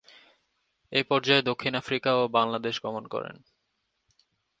এ 0.91 1.01
পর্যায়ে 1.03 1.41
দক্ষিণ 1.41 1.73
আফ্রিকা 1.75 2.11
ও 2.15 2.23
বাংলাদেশ 2.27 2.75
গমন 2.83 3.03
করেন। 3.07 3.35